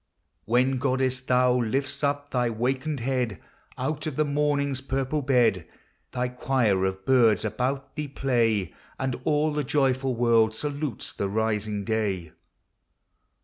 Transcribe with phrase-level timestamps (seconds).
[0.45, 3.39] When, goddess, thou lift'st up thy wakened head
[3.77, 5.67] Out of the morning's purple bed,
[6.11, 8.73] Thy quire of birds about thee play.
[8.97, 12.31] And all the joyful world salutes the rising day.